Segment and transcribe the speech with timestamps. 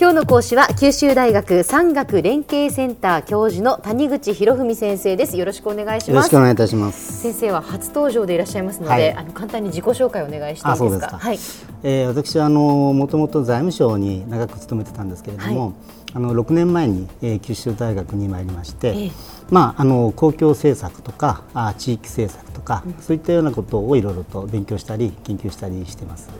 [0.00, 5.36] 今日の講師は九州大学産学連携センター教授の谷口博文先生です。
[5.36, 6.10] よろしくお願いします。
[6.10, 7.20] よろしくお願いいたします。
[7.20, 11.18] 先生は初登場でいらっしゃいますので、はい、あの簡単に自己紹介をお願いしていいですか？
[11.18, 11.38] はい、
[11.82, 12.60] えー、私はあの
[12.92, 15.74] もともと財務省に長く勤めてたんですけれども、はい、
[16.14, 19.12] あの6年前に、えー、九州大学に参りまして、えー、
[19.50, 26.30] まああの公共政策とかあ地域政策とか、うん、そういったようなことをいろいろと勉強したり研究したりしてます。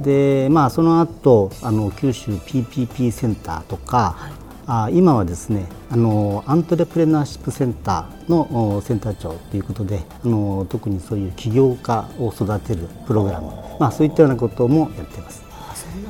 [0.00, 4.32] でまあその後あの九州 PPP センターとか、はい、
[4.66, 15.39] あ今はですねあのアントレプレナーシップセンターのセンター長ということであの特にそういう起業家を育てるプログラム、まあ、そういったようなこともやっています。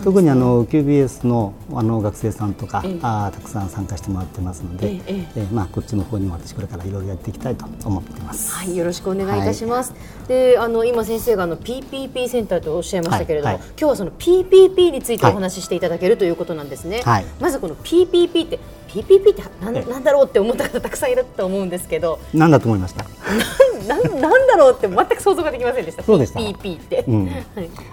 [0.04, 13.60] 特にあの QBS のあの学生さんとか、ええ、あたくさん参加してもらってますので、えええまあ、こっちの方にも私これからいろいろやっていきたいと思っています、はい、よろしくお願いいたします、はい、であの今先生があの PPP センターとおっしゃいましたけれども、はい。
[13.60, 18.58] はい、今日はその PPP についてお話ししていただけるということなんですね、はい、まずこの PPP って
[18.88, 22.18] PPP ってななんだろうって思った方たくさんいると思うんですけど。
[22.34, 23.04] 何だと思いました？
[23.86, 26.02] ななんだろうって全く想像ができませんでした。
[26.02, 27.44] そうでした PP って、うん、はい、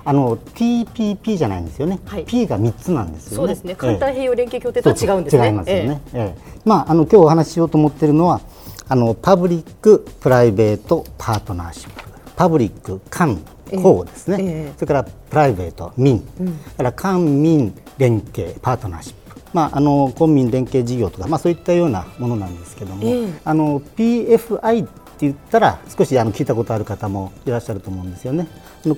[0.05, 3.35] あの TPP じゃないんですよね、はい、P が3つなんですよね。
[3.37, 3.75] そうですね。
[3.75, 5.47] 環太平洋連携協定とは違うんですね。
[5.47, 6.19] 違いますよね、ええ。
[6.19, 8.41] ええ、まああの今日お話ししようと思っているのは
[8.87, 12.07] あの public private partnership。
[12.35, 13.39] public 官
[13.81, 19.27] 公ですね、ええ、それから private 民、うん、から官民連携 partnership。
[19.53, 24.87] まあ、あの公民連携事業とか、まあ、そういったようなものなんですけども、えー、あの PFI
[25.25, 28.47] 言ったら少しあの聞いたことある方もいらっしゃると思うんですよね。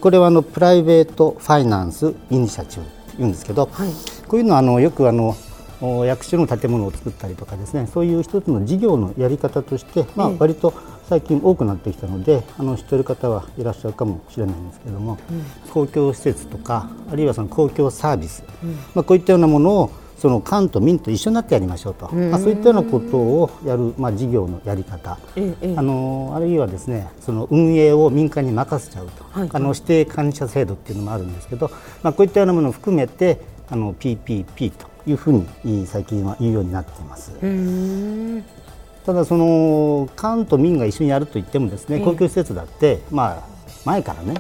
[0.02, 3.90] これはあの private finance initiative って言うんですけど、はい、
[4.28, 5.36] こういうのはあのよくあの
[6.06, 10.74] 役所の建物を作ったりとかですねそういう一つの事業のやり方として、まあ、割と
[11.08, 25.18] 最近多くなってきたのであの知っている方はいらっしゃるかもしれないんですけども、うん、公共施設とかあるいはその公共サービス、うん、まあ、こういったようなものをその官と民と一緒になってやりましょうと、まあ、そういったようなことをやる、まあ、事業のやり方、
[25.78, 31.72] あのあるいはですねその運営を民間に任せちゃうと、はい、あの指定管理者制度っていうのもあるんですけど、
[32.04, 33.40] まあ、こういったようなものを含めて
[33.70, 37.32] あの PPP というふうに最近は言うようになっています。
[39.06, 43.44] ただその官と民が一緒にやるといってもですね公共施設だって、まあ、
[43.86, 44.36] 前からね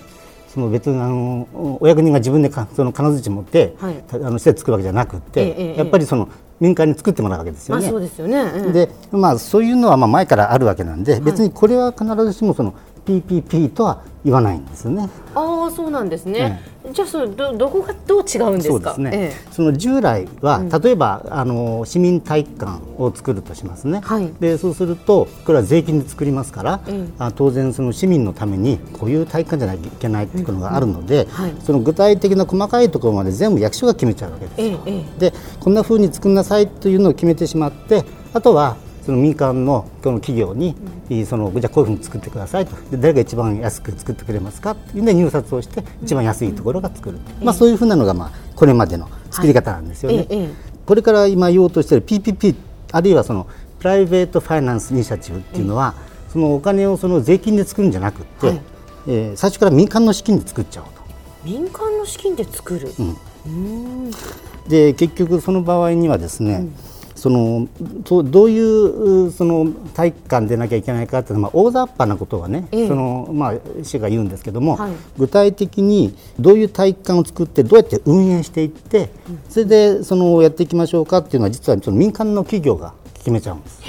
[0.53, 6.27] その別にあのお役人が自分でかその金槌持って、はい、あの施設作るわけじゃなくて、ええ、やっぱりその
[6.59, 7.87] 民間に作ってもらうわけですよね。
[7.87, 12.73] そうですよね、でまあそういうのはまあ前からあるわけなんで、別にこれは必ずしもその
[13.05, 15.09] PPP とは言わないんですよね。
[15.33, 16.61] ああそうなんですね。
[16.91, 18.95] じゃあそのどどこがどう違うんですか？
[18.95, 19.11] そね。
[19.13, 24.01] えの従来は、例えばあの市民体育館を作るとしますね。
[24.03, 34.79] はい、でそうするとこれは税金で作りますから、え、あ当然その市民のためにこういう体育館じゃなきゃいけないっていうのがあるので、うんはい、その具体的な細かいところまで全部役所が決めちゃうわけですよ。
[35.17, 38.03] でこんなふうに作んなさいというのを決めてしまって
[38.33, 38.75] あとは
[39.05, 40.75] その民間のこの企業に、
[41.25, 42.75] そのじゃあこういうふうに作ってくださいと。
[42.91, 50.17] で誰が一番安く作ってくれますかっていうので入札をして一番安いところが作る、まあ、そういうふうなのが、まあ、これまでの作り方なんですよね。
[50.17, 50.49] はい、
[50.85, 52.55] これから今言おうとしている PPP
[52.91, 53.47] あるいはその
[53.79, 55.93] プライベートファイナンスイニシアチブっていうのは、
[56.31, 58.61] そのお金をその税金で作るんじゃなくて、はい、
[59.07, 60.99] えー、最初から民間の資金で作っちゃおうと。
[61.43, 62.91] 民間の資金で作る、
[63.47, 64.11] うん、
[64.67, 66.88] で結局その場合にはですね、うん
[67.19, 67.67] その
[68.03, 73.53] どういうその体育館でなきゃいけないかっていうのは、まあ、大雑把なことはね、ええ、そのまあ、
[73.83, 83.81] 市が言うんですけども、はい、具体的にどういう体育館を作ってどうやって運営していって、うん、それでそのやっていきましょうかっていうのは実はその民間の企業が決めちゃうんです。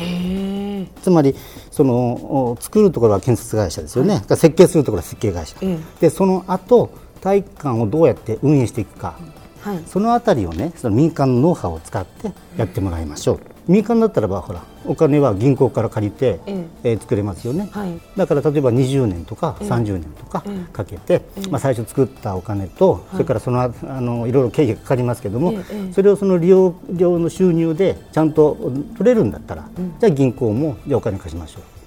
[1.03, 1.37] つまり
[1.71, 9.19] その作るところは建設会社ですよね、はい、設計するところは設計会社、え、でその後体育館をどうやって運営していくか、
[9.61, 13.37] はい、そのあたりをねその民間のノウハウを使ってやってもらいましょう、
[13.69, 16.93] うん、民間だったらばほらお金は銀行から借りて、ええ。
[16.95, 25.55] ー、作れますよね、はい、だから例えば20年とか30年とかかけて、えまあ、最初作ったお金と、それからそのあのいろいろ経費がかかりますけども、
[25.93, 28.57] それをその利用料の収入でちゃんと
[28.97, 31.81] 取れるんだったら、うん、じゃあ銀行もじゃお金貸しましょう。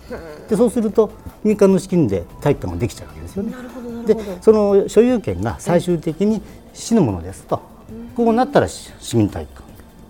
[0.49, 1.11] でそうすると
[1.43, 3.53] 民間の資金で体育館ができちゃうわけですよね。
[4.05, 6.41] でその所有権が最終的に
[6.73, 7.61] 市のものですと、
[8.15, 9.63] こうなったら市民体育館、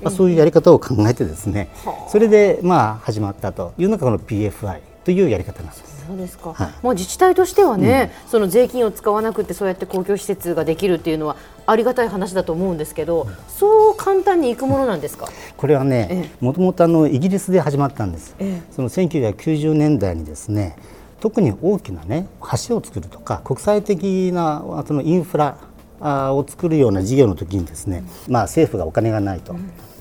[0.04, 1.69] まあ、そういうやり方を考えてですね、
[2.10, 5.94] それでまあ始まったというのがこの PFI というやり方なんです。
[6.06, 15.30] そうですか、はい、もう自治体としてはね、うん、その税金を使わなくてそうやって公共施設ができるっていうのはありがたい話だと思うんですけど、うん、そう簡単にいくものなんですか？
[15.56, 20.75] これはねもともとイギリスで始まったんです、ええ、その1990年代にですね
[21.21, 22.27] 特に大きなね
[22.68, 25.56] 橋を作るとか国際的なそのインフラ
[26.03, 29.55] を作るような事業の時にですね、まあ、政府がお金がないと、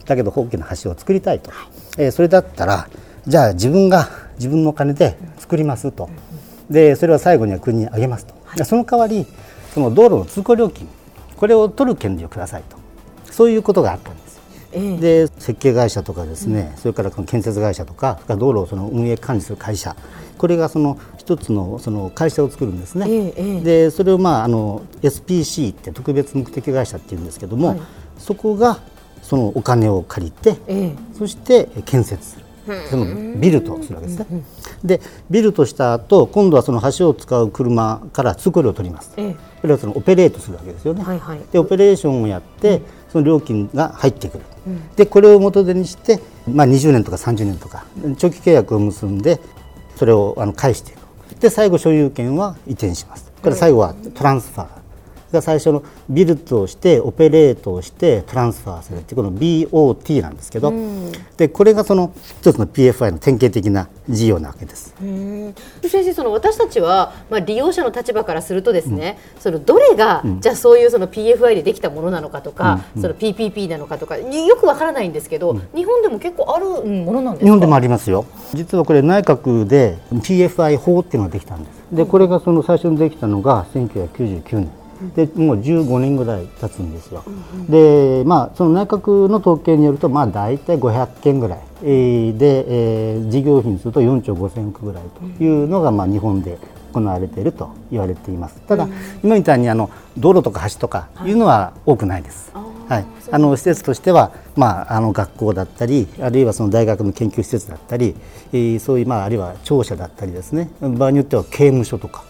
[0.05, 1.51] だけど大きな橋を作りたいと、
[1.99, 2.89] えー、それだったら
[3.27, 6.11] じゃあ自分が自分のお金で作りますと。
[6.69, 9.27] でそれは最後には国にあげますと、はい、その代わり
[9.75, 10.89] その道路の通行料金
[11.37, 12.77] これを取る権利をくださいと。
[13.31, 14.22] そういうことがあったんです。
[14.73, 19.97] えー、で設計会社とかですね、うん、それから建設会社とか道路をその運営管理する会社。
[20.39, 27.81] これがその一つのその会社を作るんですね、えー、でそれをまああの SPC って特別目的会社っていうんですけども、はい、
[28.19, 28.81] そこが
[29.23, 32.45] そのお金を借りて、えー、そして建設する。
[32.91, 33.07] その
[33.39, 34.27] ビルとするわけですね。
[34.85, 35.01] で
[35.31, 39.13] ビルとした後今度はその橋を使う車から通行料を取ります。
[39.17, 41.03] ええ、それはそのオペレートするわけですよね。
[41.03, 42.83] はいはい、でオペレーションをやって、
[43.13, 44.45] その料金が入ってくる。
[44.67, 47.85] うん、でこれを元手にして、まあ、20年とか30年とか
[48.17, 49.41] 長期契約を結んで
[49.97, 51.41] それをあの返していく。
[51.41, 53.33] で最後所有権は移転します。
[53.43, 54.83] これ最後はトランスファー。
[55.33, 61.02] が最初のビルトをしてオペレートをしてトランスファーするってこの BOT なんですけど、うん、
[61.37, 64.95] でこれがその一つの PFI の典型的な事業なわけです。
[65.83, 77.45] 先生その私たちは、まあ、利用者の立場からするとですね、うん、そのどれが、うん、じゃあそういうその PFI でできたものなのかとか、その PPP なのかとかよくわからないんですけど、日本でも結構あるものなんですか？
[77.47, 78.27] 日本でもありますよ。
[78.55, 81.97] 実はこれ内閣で PFI 法っていうのができたんです。
[81.97, 84.71] でこれがその最初にできたのが1999年
[85.15, 87.25] でもう15年ぐらい経つんですよ、
[87.69, 91.59] でまあその内閣の統計によるとまあ大体500件ぐらい。
[91.83, 95.03] で、えー、事業費にすると4兆5000億ぐらい
[95.37, 96.57] というのがまあ日本で
[96.93, 98.61] 行われていると言われています。
[98.69, 98.87] ただ、
[99.25, 101.33] 今みたいにあの道路とか橋とかい。
[101.33, 102.53] うのは多くないです、
[102.89, 108.15] はい、あの施設としては、まあ、あの学校だったりあるいはその大学の研究施設だったり、
[108.53, 110.71] えー、そういう、まあ、あるいは庁舎だったりですね。
[110.81, 112.25] 場合によっては刑務所とか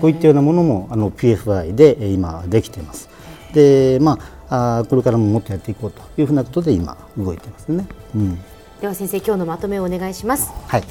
[0.00, 3.08] こういったようなものもあの PFI で今できています。
[3.52, 4.18] でま
[4.48, 7.86] あこれからももっとやっていこうというふうなことで今動いてますね。
[8.14, 8.38] うん、
[8.80, 10.52] では先生今日のまとめをお願いします。
[10.66, 10.84] はい。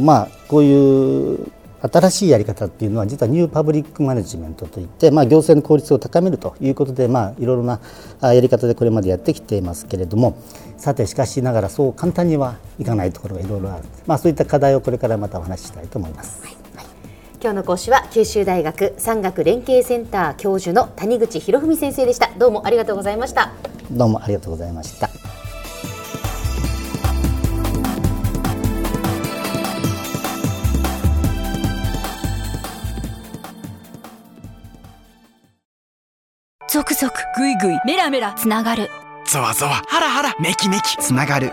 [0.00, 1.52] まあこういう
[1.90, 7.80] 新しいやり方っていうのは実はニューパブリックマネジメントといって、まあ、行政の効率を高めるということで、まあ、いろいろな
[8.22, 10.38] やり方でこれまでやってきていますけれども
[10.76, 16.44] さてしかしながらそう簡単にはいかないところがいろいろある、まあ、そういった課題をこれからまたお話ししたいと思います。
[16.44, 16.61] はい
[17.42, 22.30] 今日の講師は九州大学産学連携センター教授の谷口博文先生でした。
[22.38, 23.50] どうもありがとうございました。
[23.90, 25.08] どうもありがとうございました。
[36.68, 38.88] ゾクゾクぐいぐいメラメラつながる。
[39.26, 41.52] ゾワゾワハラハラメキメキつながる